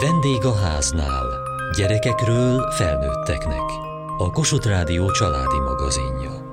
[0.00, 1.26] Vendég a háznál.
[1.76, 3.62] Gyerekekről felnőtteknek.
[4.18, 6.43] A Kossuth Rádió családi magazinja.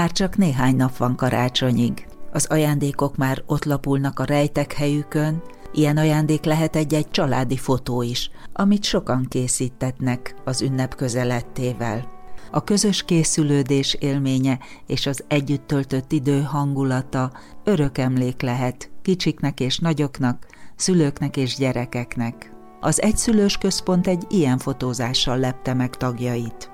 [0.00, 2.06] Már csak néhány nap van karácsonyig.
[2.32, 5.42] Az ajándékok már ott lapulnak a rejtek helyükön,
[5.72, 12.08] Ilyen ajándék lehet egy-egy családi fotó is, amit sokan készítetnek az ünnep közelettével.
[12.50, 17.32] A közös készülődés élménye és az együtt töltött idő hangulata
[17.64, 22.52] örök emlék lehet kicsiknek és nagyoknak, szülőknek és gyerekeknek.
[22.80, 26.70] Az egyszülős központ egy ilyen fotózással lepte meg tagjait.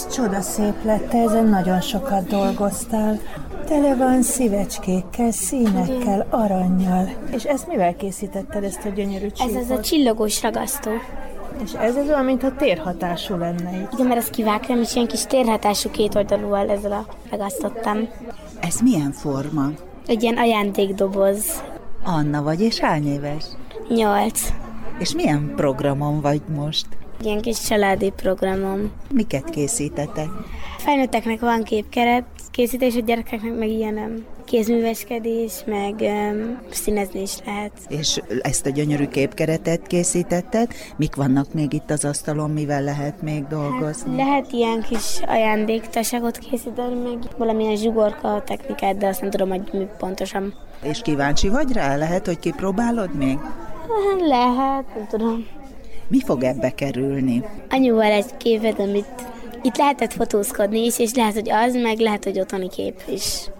[0.00, 3.18] Ez csoda szép lett, ezen nagyon sokat dolgoztál.
[3.66, 7.08] Tele van szívecskékkel, színekkel, aranyjal.
[7.32, 9.56] És ezt mivel készítetted, ezt a gyönyörű csíkot?
[9.56, 10.90] Ez az a csillogós ragasztó.
[11.64, 13.92] És ez az olyan, mintha térhatású lenne itt.
[13.92, 18.08] Igen, mert ezt kivágtam, és ilyen kis térhatású két oldalúval ezzel a ragasztottam.
[18.60, 19.66] Ez milyen forma?
[20.06, 21.62] Egy ilyen ajándékdoboz.
[22.04, 23.44] Anna vagy, és hány éves?
[23.88, 24.48] Nyolc.
[24.98, 26.86] És milyen programon vagy most?
[27.22, 28.90] Ilyen kis családi programom.
[29.10, 30.28] Miket készítetek?
[30.78, 37.72] Felnőtteknek van képkeret, készítés, a gyerekeknek meg ilyen kézműveskedés, meg um, színezni is lehet.
[37.88, 40.72] És ezt a gyönyörű képkeretet készítetted?
[40.96, 44.18] Mik vannak még itt az asztalon, mivel lehet még dolgozni?
[44.18, 49.68] Hát lehet ilyen kis ajándéktaságot készíteni, meg valamilyen zsugorka technikát, de azt nem tudom, hogy
[49.72, 50.54] mi pontosan.
[50.82, 51.96] És kíváncsi vagy rá?
[51.96, 53.38] Lehet, hogy kipróbálod még?
[54.28, 55.46] Lehet, nem tudom.
[56.10, 57.44] Mi fog ebbe kerülni?
[57.68, 59.28] Anyuval egy képet, amit
[59.62, 63.50] itt lehetett fotózkodni is, és lehet, hogy az, meg lehet, hogy otthoni kép is.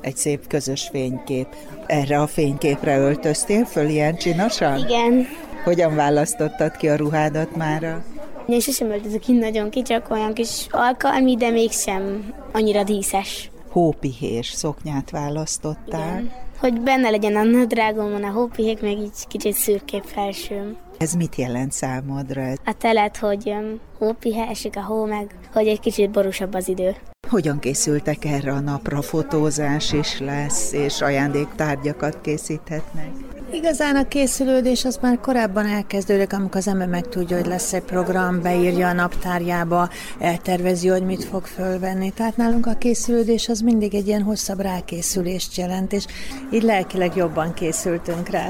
[0.00, 1.46] Egy szép közös fénykép.
[1.86, 4.78] Erre a fényképre öltöztél föl ilyen csinosan?
[4.78, 5.26] Igen.
[5.64, 8.04] Hogyan választottad ki a ruhádat mára?
[8.46, 13.50] Én sosem öltözök ki nagyon ki, csak olyan kis alkalmi, de mégsem annyira díszes.
[13.70, 16.18] Hópihés szoknyát választottál.
[16.18, 16.32] Igen.
[16.58, 20.76] Hogy benne legyen a nadrágomon a hópihék, meg így kicsit szürkép felsőm.
[20.98, 22.52] Ez mit jelent számodra?
[22.64, 23.54] A telet, hogy
[23.98, 26.96] hópihe, esik a hó, meg hogy egy kicsit borúsabb az idő.
[27.28, 29.02] Hogyan készültek erre a napra?
[29.02, 33.08] Fotózás is lesz, és ajándéktárgyakat készíthetnek?
[33.52, 38.42] Igazán a készülődés az már korábban elkezdődik, amikor az ember megtudja, hogy lesz egy program,
[38.42, 39.88] beírja a naptárjába,
[40.18, 42.10] eltervezi, hogy mit fog fölvenni.
[42.10, 46.04] Tehát nálunk a készülődés az mindig egy ilyen hosszabb rákészülést jelent, és
[46.52, 48.48] így lelkileg jobban készültünk rá.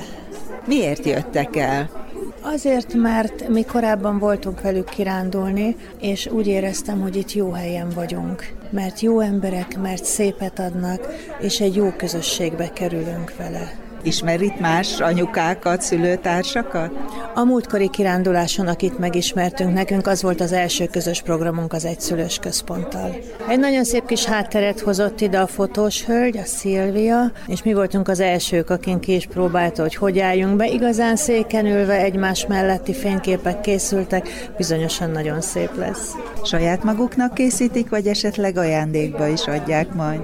[0.67, 2.08] Miért jöttek el?
[2.41, 8.53] Azért, mert mi korábban voltunk velük kirándulni, és úgy éreztem, hogy itt jó helyen vagyunk.
[8.71, 11.07] Mert jó emberek, mert szépet adnak,
[11.41, 13.88] és egy jó közösségbe kerülünk vele.
[14.09, 16.93] Ismer itt más anyukákat, szülőtársakat?
[17.35, 23.17] A múltkori kiránduláson, akit megismertünk, nekünk az volt az első közös programunk az egyszülős központtal.
[23.49, 28.09] Egy nagyon szép kis hátteret hozott ide a fotós hölgy, a Szilvia, és mi voltunk
[28.09, 30.67] az elsők, akin ki is próbálta, hogy hogy álljunk be.
[30.67, 36.13] Igazán széken ülve egymás melletti fényképek készültek, bizonyosan nagyon szép lesz.
[36.45, 40.21] Saját maguknak készítik, vagy esetleg ajándékba is adják majd?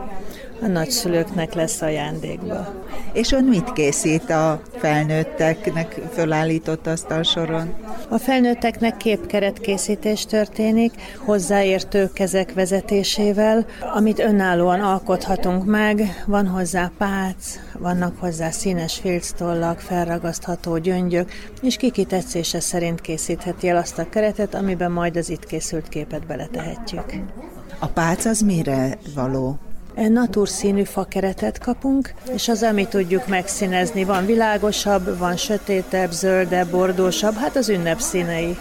[0.62, 2.82] A nagyszülőknek lesz ajándékba.
[3.12, 7.74] És ön mit készít a felnőtteknek fölállított asztalsoron?
[8.08, 16.22] A felnőtteknek képkeret készítés történik, hozzáértő kezek vezetésével, amit önállóan alkothatunk meg.
[16.26, 21.30] Van hozzá pác, vannak hozzá színes filctollak, felragasztható gyöngyök,
[21.62, 26.26] és kiki tetszése szerint készítheti el azt a keretet, amiben majd az itt készült képet
[26.26, 27.04] beletehetjük.
[27.78, 29.58] A pác az mire való?
[29.94, 37.56] Naturszínű fakeretet kapunk, és az, amit tudjuk megszínezni, van világosabb, van sötétebb, zöldebb, bordósabb, hát
[37.56, 38.56] az ünnep színei.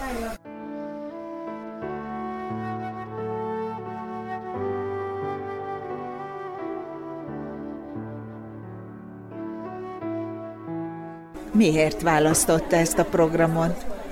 [11.52, 14.03] Miért választotta ezt a programot?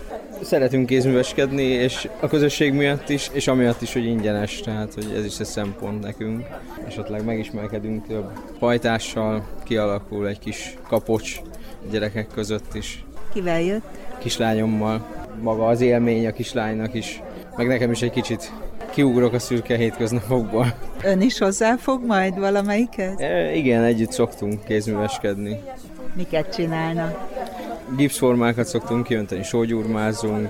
[0.43, 5.25] Szeretünk kézműveskedni, és a közösség miatt is, és amiatt is, hogy ingyenes, tehát hogy ez
[5.25, 6.47] is egy szempont nekünk.
[6.87, 11.41] Esetleg megismerkedünk több pajtással, kialakul egy kis kapocs
[11.91, 13.05] gyerekek között is.
[13.33, 13.85] Kivel jött?
[14.19, 15.07] Kislányommal.
[15.41, 17.23] Maga az élmény a kislánynak is,
[17.57, 18.53] meg nekem is egy kicsit
[18.91, 20.75] kiugrok a szürke hétköznapokból.
[21.05, 23.21] Ön is hozzáfog majd valamelyiket?
[23.21, 25.61] E, igen, együtt szoktunk kézműveskedni.
[26.15, 27.32] Miket csinálnak?
[27.97, 30.49] Gipszformákat szoktunk kiönteni, sógyúrmázunk,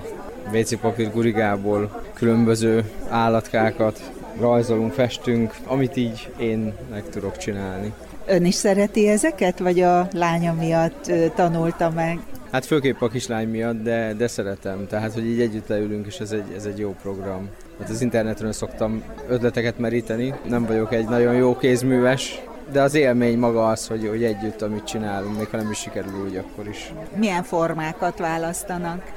[0.53, 7.93] WC papír gurigából, különböző állatkákat, rajzolunk, festünk, amit így én meg tudok csinálni.
[8.25, 12.19] Ön is szereti ezeket, vagy a lánya miatt tanulta meg?
[12.51, 14.87] Hát főképp a kislány miatt, de, de szeretem.
[14.87, 17.49] Tehát, hogy így együtt leülünk, és ez egy, ez egy jó program.
[17.79, 20.33] Hát az internetről szoktam ötleteket meríteni.
[20.47, 24.83] Nem vagyok egy nagyon jó kézműves, de az élmény maga az, hogy, hogy együtt, amit
[24.83, 26.93] csinálunk, még ha nem is sikerül úgy, akkor is.
[27.15, 29.11] Milyen formákat választanak?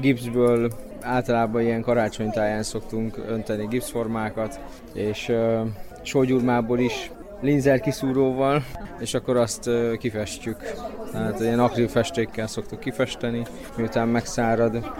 [0.00, 4.60] Gipsből általában ilyen karácsonytáján szoktunk önteni gipszformákat,
[4.92, 5.60] és uh,
[6.02, 7.10] sógyurmából is
[7.40, 8.64] linzer kiszúróval,
[8.98, 10.56] és akkor azt uh, kifestjük.
[11.12, 13.42] Tehát ilyen akríl festékkel szoktuk kifesteni,
[13.76, 14.90] miután megszárad.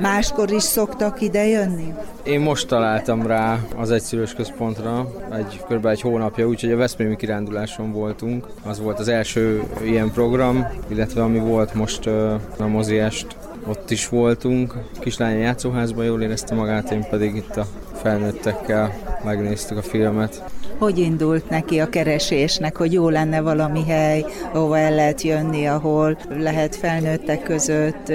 [0.00, 1.94] Máskor is szoktak ide jönni?
[2.22, 5.86] Én most találtam rá az egyszülős központra, egy, kb.
[5.86, 8.46] egy hónapja, úgyhogy a Veszprémi kiránduláson voltunk.
[8.62, 12.06] Az volt az első ilyen program, illetve ami volt most
[12.58, 13.36] a moziest
[13.66, 17.66] ott is voltunk, kislány játszóházban jól érezte magát, én pedig itt a
[18.02, 18.92] felnőttekkel
[19.24, 20.42] megnéztük a filmet.
[20.84, 26.18] Hogy indult neki a keresésnek, hogy jó lenne valami hely, ahova el lehet jönni, ahol
[26.38, 28.12] lehet felnőttek között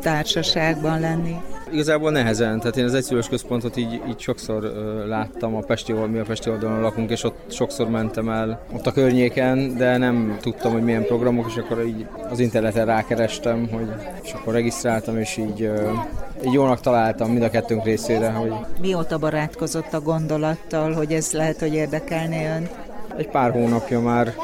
[0.00, 1.36] társaságban lenni?
[1.72, 4.62] Igazából nehezen, tehát én az egyszülős központot így, így sokszor
[5.08, 8.92] láttam, a Pesti, mi a Pesti oldalon lakunk, és ott sokszor mentem el ott a
[8.92, 13.88] környéken, de nem tudtam, hogy milyen programok, és akkor így az interneten rákerestem, hogy,
[14.22, 15.70] és akkor regisztráltam, és így
[16.42, 18.30] jónak találtam mind a kettőnk részére.
[18.30, 18.52] Hogy...
[18.80, 22.68] Mióta barátkozott a gondolattal, hogy ez lehet, hogy érdekelné ön?
[23.16, 24.34] Egy pár hónapja már,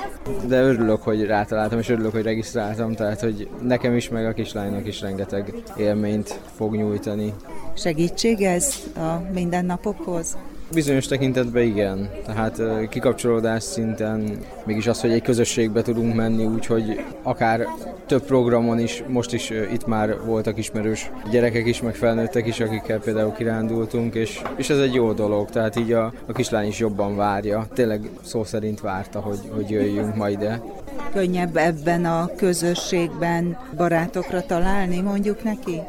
[0.47, 4.87] de örülök, hogy rátaláltam, és örülök, hogy regisztráltam, tehát hogy nekem is, meg a kislánynak
[4.87, 7.35] is rengeteg élményt fog nyújtani.
[7.75, 10.37] Segítség ez a mindennapokhoz?
[10.75, 17.67] Bizonyos tekintetben igen, tehát kikapcsolódás szinten mégis az, hogy egy közösségbe tudunk menni, úgyhogy akár
[18.07, 22.99] több programon is, most is itt már voltak ismerős gyerekek is, meg felnőttek is, akikkel
[22.99, 27.17] például kirándultunk, és, és ez egy jó dolog, tehát így a, a kislány is jobban
[27.17, 30.63] várja, tényleg szó szerint várta, hogy, hogy jöjjünk ma ide.
[31.13, 35.81] Könnyebb ebben a közösségben barátokra találni, mondjuk neki?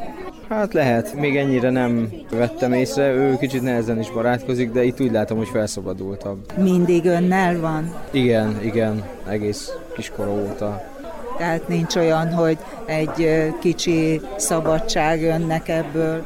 [0.53, 5.11] Hát lehet, még ennyire nem vettem észre, ő kicsit nehezen is barátkozik, de itt úgy
[5.11, 6.37] látom, hogy felszabadultabb.
[6.57, 7.95] Mindig önnel van?
[8.11, 10.83] Igen, igen, egész kiskor óta.
[11.37, 16.25] Tehát nincs olyan, hogy egy kicsi szabadság önnek ebből?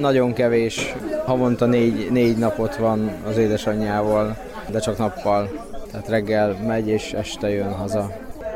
[0.00, 0.94] Nagyon kevés.
[1.24, 4.36] Havonta négy, négy napot van az édesanyjával,
[4.70, 5.50] de csak nappal.
[5.90, 8.10] Tehát reggel megy és este jön haza.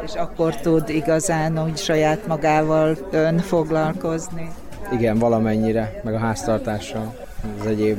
[0.04, 4.50] És akkor tud igazán úgy saját magával ön foglalkozni?
[4.93, 7.14] Igen, valamennyire, meg a háztartással.
[7.61, 7.99] Az egyéb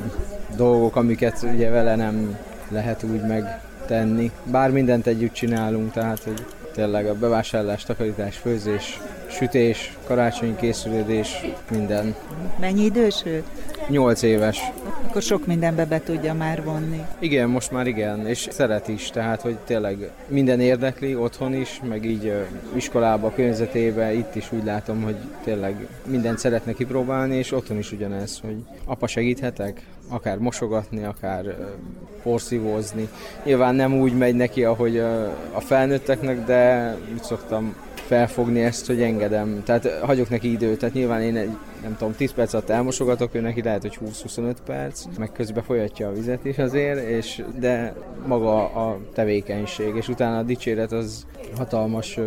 [0.56, 2.38] dolgok, amiket ugye vele nem
[2.68, 4.30] lehet úgy megtenni.
[4.44, 6.44] Bár mindent együtt csinálunk, tehát hogy
[6.74, 12.14] tényleg a bevásárlás, takarítás, főzés, sütés, karácsonyi készülődés, minden.
[12.60, 13.42] Mennyi idős ő?
[13.90, 14.60] 8 éves.
[15.08, 17.00] Akkor sok mindenbe be tudja már vonni.
[17.18, 22.04] Igen, most már igen, és szeret is, tehát hogy tényleg minden érdekli otthon is, meg
[22.04, 22.32] így
[22.74, 28.40] iskolába, környezetébe, itt is úgy látom, hogy tényleg mindent szeretne kipróbálni, és otthon is ugyanez,
[28.40, 31.56] hogy apa segíthetek, akár mosogatni, akár
[32.22, 33.08] porszívózni.
[33.44, 34.98] Nyilván nem úgy megy neki, ahogy
[35.52, 39.62] a felnőtteknek, de úgy szoktam felfogni ezt, hogy engedem.
[39.64, 41.50] Tehát hagyok neki időt, tehát nyilván én egy,
[41.82, 46.08] nem tudom, 10 perc alatt elmosogatok, ő neki lehet, hogy 20-25 perc, meg közben folyatja
[46.08, 47.94] a vizet is azért, és, de
[48.26, 52.18] maga a tevékenység, és utána a dicséret az hatalmas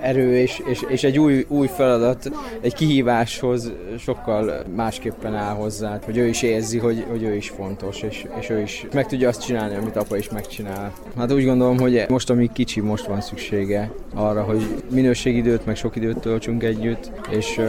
[0.00, 2.30] erő és, és, és egy új, új feladat,
[2.60, 8.02] egy kihíváshoz sokkal másképpen áll hozzá, hogy ő is érzi, hogy, hogy ő is fontos,
[8.02, 10.92] és, és ő is meg tudja azt csinálni, amit apa is megcsinál.
[11.16, 15.96] Hát úgy gondolom, hogy most, ami kicsi, most van szüksége arra, hogy minőségidőt, meg sok
[15.96, 17.60] időt töltsünk együtt, és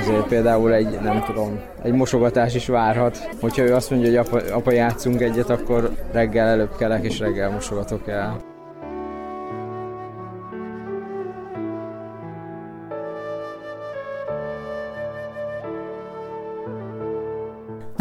[0.00, 3.28] azért például egy, nem tudom, egy mosogatás is várhat.
[3.40, 7.50] Hogyha ő azt mondja, hogy apa, apa játszunk egyet, akkor reggel előbb kelek, és reggel
[7.50, 8.53] mosogatok el.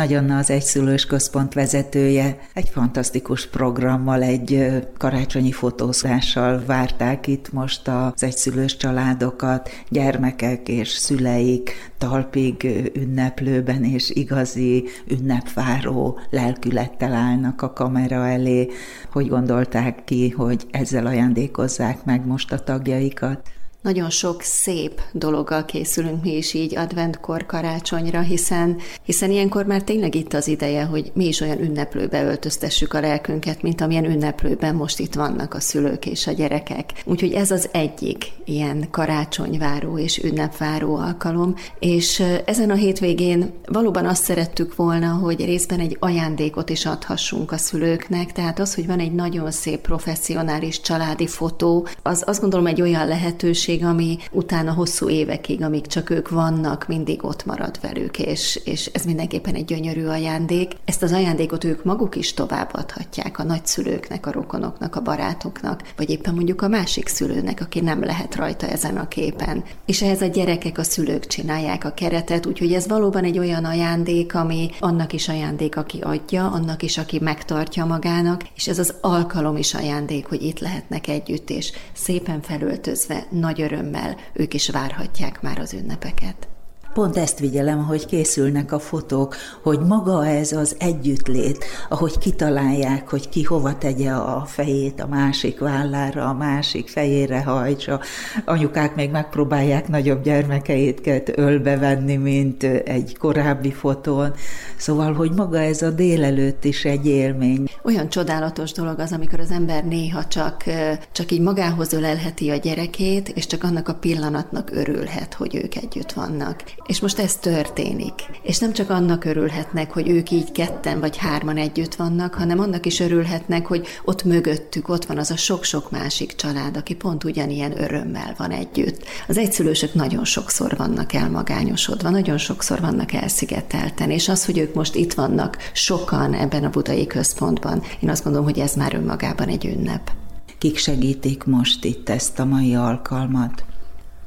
[0.04, 7.88] Nagy Anna az egyszülős központ vezetője egy fantasztikus programmal, egy karácsonyi fotózással várták itt most
[7.88, 12.64] az egyszülős családokat, gyermekek és szüleik talpig
[12.96, 18.70] ünneplőben és igazi ünnepváró lelkülettel állnak a kamera elé.
[19.12, 23.52] Hogy gondolták ki, hogy ezzel ajándékozzák meg most a tagjaikat?
[23.84, 30.16] Nagyon sok szép dologgal készülünk mi is így adventkor karácsonyra, hiszen, hiszen ilyenkor már tényleg
[30.16, 35.00] itt az ideje, hogy mi is olyan ünneplőbe öltöztessük a lelkünket, mint amilyen ünneplőben most
[35.00, 36.90] itt vannak a szülők és a gyerekek.
[37.06, 44.24] Úgyhogy ez az egyik ilyen karácsonyváró és ünnepváró alkalom, és ezen a hétvégén valóban azt
[44.24, 49.14] szerettük volna, hogy részben egy ajándékot is adhassunk a szülőknek, tehát az, hogy van egy
[49.14, 55.64] nagyon szép professzionális családi fotó, az azt gondolom egy olyan lehetőség, ami utána hosszú évekig,
[55.64, 60.72] amíg csak ők vannak, mindig ott marad velük, és, és ez mindenképpen egy gyönyörű ajándék.
[60.86, 66.34] Ezt az ajándékot ők maguk is továbbadhatják a nagyszülőknek, a rokonoknak, a barátoknak, vagy éppen
[66.34, 69.64] mondjuk a másik szülőnek, aki nem lehet rajta ezen a képen.
[69.86, 74.36] És ehhez a gyerekek, a szülők csinálják a keretet, úgyhogy ez valóban egy olyan ajándék,
[74.36, 79.58] ami annak is ajándék, aki adja, annak is, aki megtartja magának, és ez az alkalom
[79.58, 83.28] is ajándék, hogy itt lehetnek együtt, és szépen felöltözve,
[83.64, 86.53] nagy örömmel ők is várhatják már az ünnepeket.
[86.94, 93.30] Pont ezt vigyelem, hogy készülnek a fotók, hogy maga ez az együttlét, ahogy kitalálják, hogy
[93.30, 98.00] ki hova tegye a fejét a másik vállára, a másik fejére hajtsa.
[98.46, 104.34] Anyukák még megpróbálják nagyobb gyermekeiket ölbevenni, mint egy korábbi fotón.
[104.78, 107.66] Szóval, hogy maga ez a délelőtt is egy élmény.
[107.84, 110.64] Olyan csodálatos dolog az, amikor az ember néha csak,
[111.12, 116.12] csak így magához ölelheti a gyerekét, és csak annak a pillanatnak örülhet, hogy ők együtt
[116.12, 116.64] vannak.
[116.86, 118.14] És most ez történik.
[118.42, 122.86] És nem csak annak örülhetnek, hogy ők így ketten vagy hárman együtt vannak, hanem annak
[122.86, 127.82] is örülhetnek, hogy ott mögöttük ott van az a sok-sok másik család, aki pont ugyanilyen
[127.82, 129.06] örömmel van együtt.
[129.28, 134.96] Az egyszülősök nagyon sokszor vannak elmagányosodva, nagyon sokszor vannak elszigetelten, és az, hogy ők most
[134.96, 139.66] itt vannak sokan ebben a budai központban, én azt gondolom, hogy ez már önmagában egy
[139.66, 140.12] ünnep.
[140.58, 143.64] Kik segítik most itt ezt a mai alkalmat?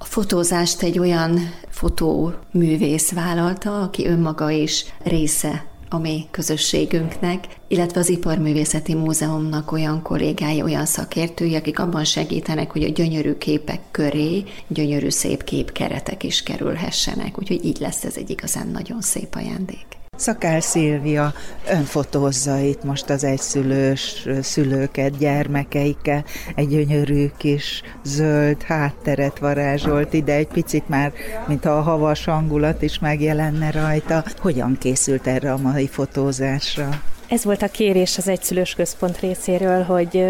[0.08, 8.94] Fotózást egy olyan fotóművész vállalta, aki önmaga is része a mi közösségünknek, illetve az Iparművészeti
[8.94, 15.44] Múzeumnak olyan kollégái, olyan szakértői, akik abban segítenek, hogy a gyönyörű képek köré gyönyörű szép
[15.44, 17.38] képkeretek is kerülhessenek.
[17.38, 20.05] Úgyhogy így lesz ez egy igazán nagyon szép ajándék.
[20.16, 21.32] Szakál Szilvia
[21.70, 30.46] önfotózza itt most az egyszülős szülőket, gyermekeikkel, egy gyönyörű kis zöld hátteret varázsolt ide, egy
[30.46, 31.12] picit már,
[31.46, 34.24] mintha a havas hangulat is megjelenne rajta.
[34.38, 36.88] Hogyan készült erre a mai fotózásra?
[37.28, 40.24] Ez volt a kérés az egyszülős központ részéről, hogy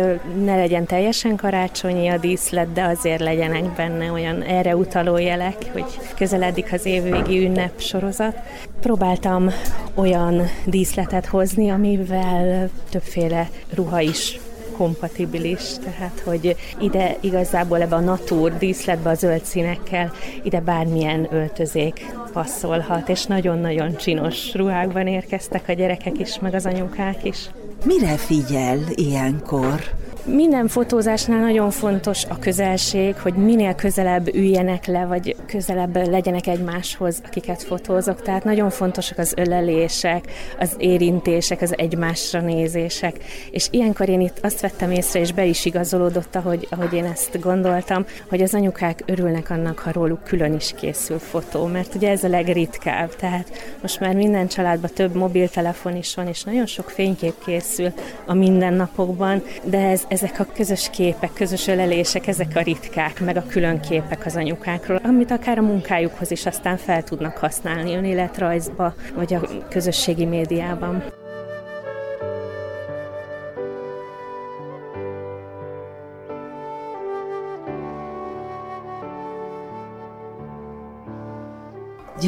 [0.45, 5.99] ne legyen teljesen karácsonyi a díszlet, de azért legyenek benne olyan erre utaló jelek, hogy
[6.17, 8.37] közeledik az évvégi ünnep sorozat.
[8.81, 9.51] Próbáltam
[9.95, 14.39] olyan díszletet hozni, amivel többféle ruha is
[14.77, 22.07] kompatibilis, tehát hogy ide igazából ebbe a natúr díszletbe a zöld színekkel ide bármilyen öltözék
[22.33, 27.51] passzolhat, és nagyon-nagyon csinos ruhákban érkeztek a gyerekek is, meg az anyukák is.
[27.85, 29.81] Mire figyel ilyenkor?
[30.29, 37.23] Minden fotózásnál nagyon fontos a közelség, hogy minél közelebb üljenek le, vagy közelebb legyenek egymáshoz,
[37.27, 38.23] akiket fotózok.
[38.23, 40.25] Tehát nagyon fontosak az ölelések,
[40.59, 43.17] az érintések, az egymásra nézések.
[43.51, 47.41] És ilyenkor én itt azt vettem észre, és be is igazolódott, ahogy, ahogy én ezt
[47.41, 52.25] gondoltam, hogy az anyukák örülnek annak, ha róluk külön is készül fotó, mert ugye ez
[52.25, 53.17] a legritkább.
[53.17, 53.51] Tehát
[53.83, 57.93] most már minden családban több mobiltelefon is van, és nagyon sok fénykép készül
[58.27, 63.47] a mindennapokban, de ez, ezek a közös képek, közös ölelések, ezek a ritkák, meg a
[63.47, 69.35] külön képek az anyukákról, amit akár a munkájukhoz is aztán fel tudnak használni önéletrajzba, vagy
[69.35, 71.05] a közösségi médiában.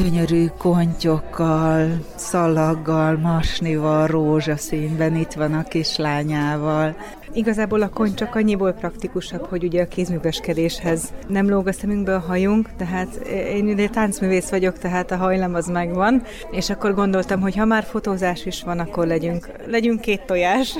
[0.03, 6.95] Gyönyörű kontyokkal, szalaggal, masnival, rózsaszínben, itt van a kislányával.
[7.33, 12.19] Igazából a kony csak annyiból praktikusabb, hogy ugye a kézműveskedéshez nem lóg a szemünkbe a
[12.19, 13.15] hajunk, tehát
[13.53, 17.83] én ugye táncművész vagyok, tehát a hajlam az megvan, és akkor gondoltam, hogy ha már
[17.83, 20.75] fotózás is van, akkor legyünk, legyünk két tojás.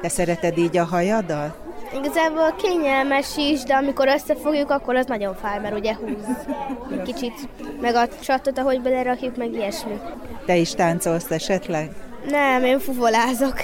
[0.00, 1.65] Te szereted így a hajadat?
[1.94, 6.46] Igazából kényelmes is, de amikor összefogjuk, akkor az nagyon fáj, mert ugye húz
[6.90, 7.48] egy kicsit,
[7.80, 10.00] meg a csattot, ahogy belerakjuk, meg ilyesmi.
[10.46, 11.90] Te is táncolsz esetleg?
[12.28, 13.54] Nem, én fuvolázok.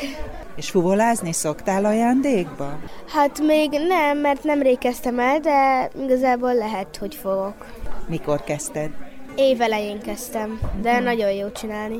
[0.56, 2.78] És fuvolázni szoktál ajándékba?
[3.08, 7.66] Hát még nem, mert nem kezdtem el, de igazából lehet, hogy fogok.
[8.08, 8.90] Mikor kezdted?
[9.36, 11.04] Évelején kezdtem, de hmm.
[11.04, 11.96] nagyon jó csinálni.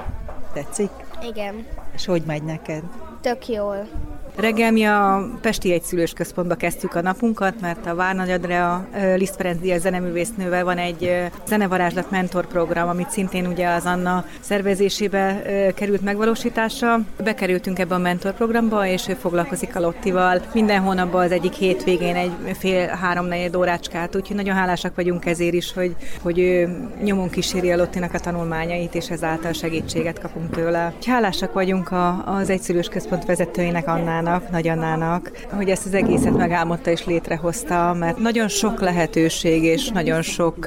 [0.55, 0.91] Tetszik?
[1.29, 1.67] Igen.
[1.95, 2.83] És hogy megy neked?
[3.21, 3.89] Tök jól.
[4.37, 8.87] Reggel mi a Pesti Egyszülős Központba kezdtük a napunkat, mert a Várnagy Adrea
[9.17, 15.43] Liszt Ferenc Díaz zeneművésznővel van egy zenevarázslat mentor program, amit szintén ugye az Anna szervezésébe
[15.75, 17.01] került megvalósításra.
[17.25, 20.43] Bekerültünk ebbe a mentor programba, és ő foglalkozik a Lottival.
[20.53, 25.55] Minden hónapban az egyik hétvégén egy fél három negyed órácskát, úgyhogy nagyon hálásak vagyunk ezért
[25.55, 30.93] is, hogy, hogy ő nyomon kíséri a Lottinak a tanulmányait, és ezáltal segítséget kapunk tőle.
[31.07, 36.91] Hálásak vagyunk a, az Egyszülős Központ vezetőinek, Annának, Nagy Annának, hogy ezt az egészet megálmodta
[36.91, 40.67] és létrehozta, mert nagyon sok lehetőség és nagyon sok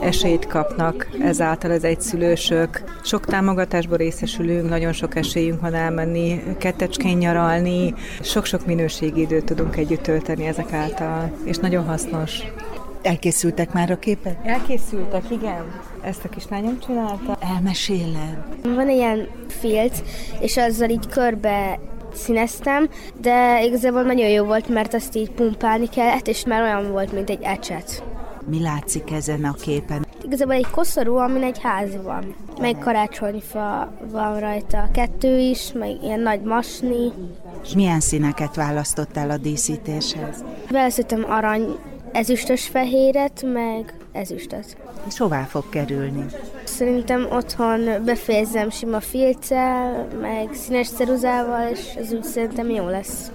[0.00, 2.82] esélyt kapnak ezáltal az egyszülősök.
[3.02, 10.02] Sok támogatásból részesülünk, nagyon sok esélyünk van elmenni, kettecskén nyaralni, sok-sok minőségi időt tudunk együtt
[10.02, 12.42] tölteni ezek által, és nagyon hasznos.
[13.02, 14.36] Elkészültek már a képek?
[14.44, 15.64] Elkészültek, igen.
[16.02, 17.38] Ezt a kislányom csinálta.
[17.54, 18.44] Elmeséled.
[18.62, 19.98] Van ilyen filc,
[20.40, 21.78] és azzal így körbe
[22.14, 22.88] színeztem,
[23.20, 27.30] de igazából nagyon jó volt, mert azt így pumpálni kellett, és már olyan volt, mint
[27.30, 28.02] egy ecset.
[28.46, 30.06] Mi látszik ezen a képen?
[30.24, 32.34] Igazából egy koszorú, amin egy ház van.
[32.60, 37.12] Meg karácsonyfa van rajta, kettő is, meg ilyen nagy masni.
[37.62, 40.44] És milyen színeket választottál a díszítéshez?
[40.70, 41.76] Választottam arany
[42.12, 44.76] ezüstös fehéret, meg ezüstöt.
[45.06, 46.24] És hová fog kerülni?
[46.76, 53.30] Szerintem otthon befejezem sima filccel, meg színes ceruzával, és ez úgy szerintem jó lesz.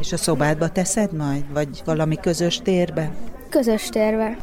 [0.00, 1.52] És a szobádba teszed majd?
[1.52, 3.10] Vagy valami közös térbe?
[3.48, 4.36] Közös térbe.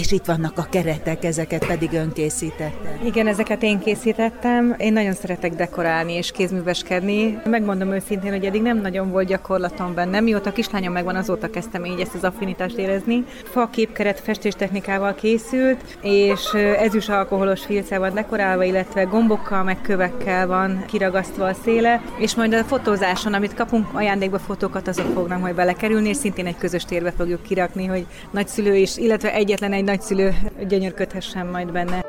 [0.00, 2.98] És itt vannak a keretek, ezeket pedig önkészítetted.
[3.04, 4.74] Igen, ezeket én készítettem.
[4.78, 7.38] Én nagyon szeretek dekorálni és kézműveskedni.
[7.44, 10.20] Megmondom őszintén, hogy eddig nem nagyon volt gyakorlatom benne.
[10.20, 13.24] Mióta a kislányom megvan, azóta kezdtem így ezt az affinitást érezni.
[13.44, 20.84] Fa képkeret festéstechnikával készült, és ezüst alkoholos filccel van dekorálva, illetve gombokkal, meg kövekkel van
[20.86, 26.08] kiragasztva a széle, és majd a fotózáson, amit kapunk ajándékba fotókat, azok fognak majd belekerülni,
[26.08, 30.34] és szintén egy közös térbe fogjuk kirakni, hogy nagyszülő is, illetve egyetlen egy nagyszülő
[30.68, 32.04] gyönyörködhessen majd benne.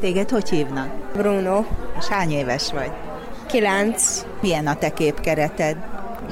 [0.00, 0.88] Téged hogy hívnak?
[1.12, 1.64] Bruno.
[1.98, 2.90] És hány éves vagy?
[3.46, 4.26] Kilenc.
[4.40, 5.76] Milyen a te képkereted?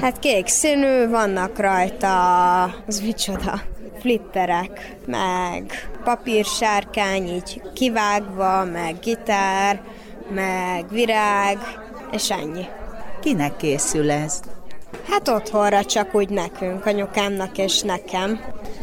[0.00, 3.60] Hát kék színű, vannak rajta, az micsoda,
[4.00, 9.80] flipperek, meg papírsárkány így kivágva, meg gitár,
[10.30, 11.58] meg virág,
[12.12, 12.64] és ennyi.
[13.20, 14.40] Kinek készül ez?
[15.08, 18.40] Hát otthonra csak úgy nekünk, anyukámnak és nekem.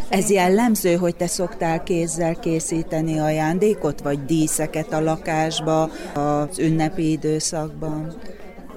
[0.10, 8.16] Ez jellemző, hogy te szoktál kézzel készíteni ajándékot, vagy díszeket a lakásba az ünnepi időszakban?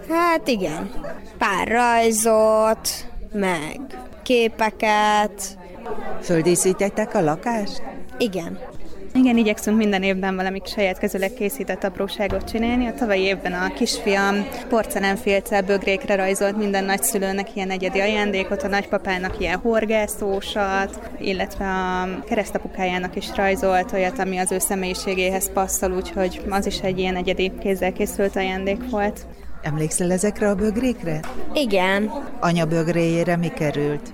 [0.09, 0.91] Hát igen.
[1.39, 2.89] Pár rajzot,
[3.33, 3.81] meg
[4.23, 5.59] képeket.
[6.21, 7.83] Földíszítettek a lakást?
[8.19, 8.59] Igen.
[9.15, 12.87] Igen, igyekszünk minden évben valami saját kezüleg készített apróságot csinálni.
[12.87, 19.41] A tavalyi évben a kisfiam porcelánfélccel bögrékre rajzolt minden nagyszülőnek ilyen egyedi ajándékot, a nagypapának
[19.41, 26.67] ilyen horgászósat, illetve a keresztapukájának is rajzolt olyat, ami az ő személyiségéhez passzol, úgyhogy az
[26.67, 29.27] is egy ilyen egyedi kézzel készült ajándék volt.
[29.63, 31.21] Emlékszel ezekre a bögrékre?
[31.55, 32.11] Igen.
[32.41, 34.13] Anya bögréjére mi került?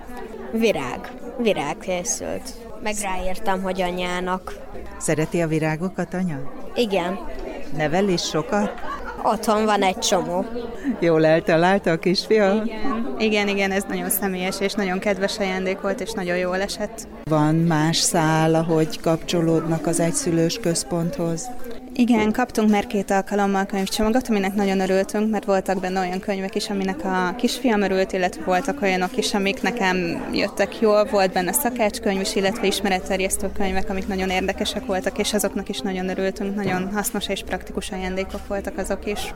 [0.51, 1.11] Virág.
[1.37, 2.68] Virág készült.
[2.83, 4.55] Meg ráírtam, hogy anyának.
[4.97, 6.51] Szereti a virágokat, anya?
[6.75, 7.19] Igen.
[7.77, 8.71] Nevel is sokat?
[9.23, 10.45] Otthon van egy csomó.
[10.99, 12.63] Jól eltalálta a kisfia?
[12.65, 17.07] Igen, igen, igen, ez nagyon személyes és nagyon kedves ajándék volt, és nagyon jól esett.
[17.23, 21.49] Van más szál, ahogy kapcsolódnak az egyszülős központhoz?
[21.93, 26.69] Igen, kaptunk már két alkalommal könyvcsomagot, aminek nagyon örültünk, mert voltak benne olyan könyvek is,
[26.69, 31.05] aminek a kisfiam örült, illetve voltak olyanok is, amik nekem jöttek jól.
[31.05, 36.09] Volt benne szakácskönyv is, illetve ismeretterjesztő könyvek, amik nagyon érdekesek voltak, és azoknak is nagyon
[36.09, 36.55] örültünk.
[36.55, 39.33] Nagyon hasznos és praktikus ajándékok voltak azok is.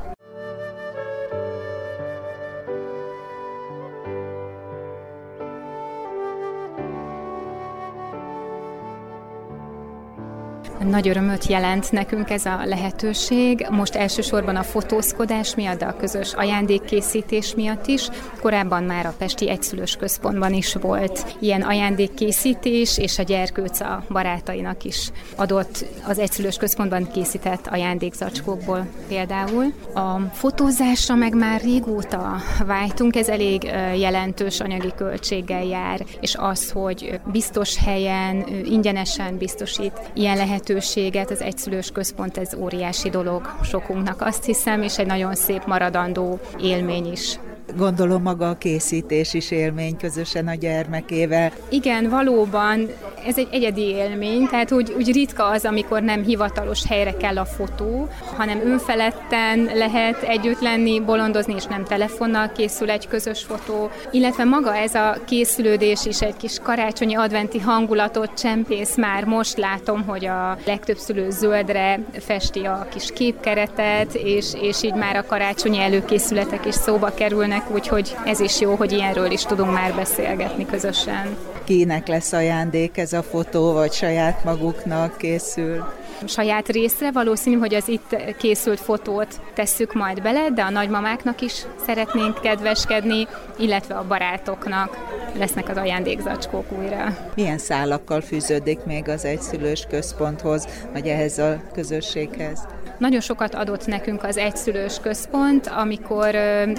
[10.90, 13.68] Nagy örömöt jelent nekünk ez a lehetőség.
[13.70, 18.10] Most elsősorban a fotózkodás miatt, de a közös ajándékkészítés miatt is.
[18.42, 24.84] Korábban már a Pesti Egyszülős Központban is volt ilyen ajándékkészítés, és a gyerkőc a barátainak
[24.84, 29.74] is adott az Egyszülős Központban készített ajándékzacskókból például.
[29.94, 33.64] A fotózásra meg már régóta vájtunk, ez elég
[33.98, 41.42] jelentős anyagi költséggel jár, és az, hogy biztos helyen, ingyenesen biztosít ilyen lehetőséget, lehetőséget, az
[41.42, 47.40] egyszülős központ, ez óriási dolog sokunknak, azt hiszem, és egy nagyon szép maradandó élmény is.
[47.78, 51.52] Gondolom maga a készítés is élmény közösen a gyermekével.
[51.70, 52.90] Igen, valóban
[53.26, 57.46] ez egy egyedi élmény, tehát úgy, úgy ritka az, amikor nem hivatalos helyre kell a
[57.46, 64.44] fotó, hanem önfeledten lehet együtt lenni, bolondozni, és nem telefonnal készül egy közös fotó, illetve
[64.44, 69.24] maga ez a készülődés is egy kis karácsonyi adventi hangulatot csempész már.
[69.26, 75.16] Most látom, hogy a legtöbb szülő zöldre festi a kis képkeretet, és, és így már
[75.16, 79.96] a karácsonyi előkészületek is szóba kerülnek, úgyhogy ez is jó, hogy ilyenről is tudunk már
[79.96, 81.38] beszélgetni közösen.
[81.64, 85.86] Kinek lesz ajándék ez a fotó, vagy saját maguknak készül?
[86.28, 87.12] saját részre.
[87.12, 93.28] Valószínű, hogy az itt készült fotót tesszük majd bele, de a nagymamáknak is szeretnénk kedveskedni,
[93.58, 94.98] illetve a barátoknak
[95.38, 97.18] lesznek az ajándékzacskók újra.
[97.36, 102.60] Milyen szálakkal fűződik még az egyszülős központhoz, vagy ehhez a közösséghez?
[103.04, 106.36] Nagyon sokat adott nekünk az egyszülős központ, amikor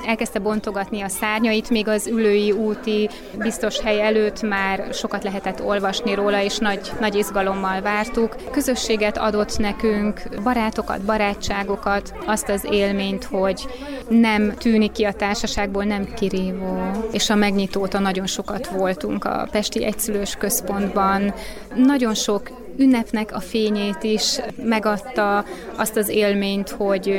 [0.07, 3.09] elkezdte bontogatni a szárnyait, még az ülői úti
[3.39, 8.37] biztos hely előtt már sokat lehetett olvasni róla, és nagy, nagy izgalommal vártuk.
[8.51, 13.67] Közösséget adott nekünk, barátokat, barátságokat, azt az élményt, hogy
[14.09, 16.91] nem tűnik ki a társaságból, nem kirívó.
[17.13, 21.35] És a megnyitóta nagyon sokat voltunk a Pesti Egyszülős Központban.
[21.75, 25.45] Nagyon sok ünnepnek a fényét is megadta
[25.77, 27.19] azt az élményt, hogy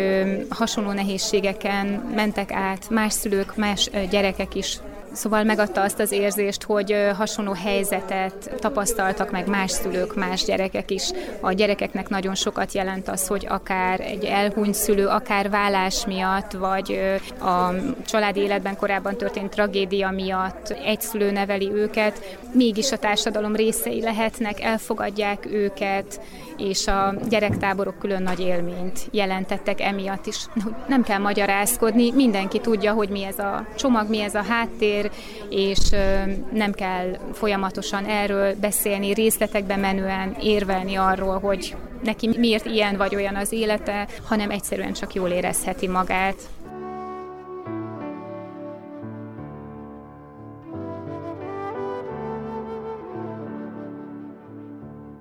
[0.50, 4.78] hasonló nehézségeken mentek át más szülők, más gyerekek is
[5.16, 11.10] Szóval megadta azt az érzést, hogy hasonló helyzetet tapasztaltak meg más szülők, más gyerekek is.
[11.40, 17.00] A gyerekeknek nagyon sokat jelent az, hogy akár egy elhunyt szülő, akár vállás miatt, vagy
[17.40, 17.70] a
[18.06, 24.62] családi életben korábban történt tragédia miatt egy szülő neveli őket, mégis a társadalom részei lehetnek,
[24.62, 26.22] elfogadják őket,
[26.58, 30.46] és a gyerektáborok külön nagy élményt jelentettek emiatt is.
[30.88, 35.12] Nem kell magyarázkodni, mindenki tudja, hogy mi ez a csomag, mi ez a háttér,
[35.50, 35.90] és
[36.52, 43.36] nem kell folyamatosan erről beszélni, részletekbe menően érvelni arról, hogy neki miért ilyen vagy olyan
[43.36, 46.36] az élete, hanem egyszerűen csak jól érezheti magát.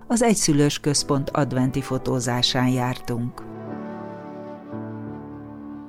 [0.07, 3.43] Az Egyszülős Központ adventi fotózásán jártunk.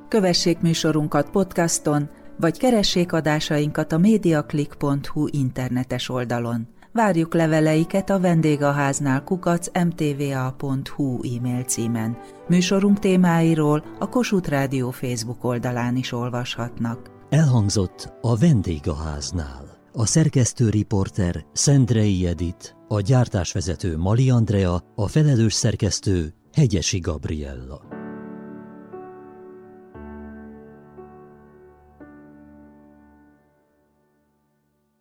[0.08, 6.68] Kövessék műsorunkat podcaston, vagy keressék adásainkat a mediaclick.hu internetes oldalon.
[6.92, 12.18] Várjuk leveleiket a vendégháznál kukac mtva.hu e-mail címen.
[12.48, 17.12] Műsorunk témáiról a Kossuth Rádió Facebook oldalán is olvashatnak.
[17.30, 19.76] Elhangzott a vendégháznál.
[19.94, 27.95] A szerkesztő riporter Szendrei Edit, a gyártásvezető Mali Andrea, a felelős szerkesztő Hegyesi Gabriella.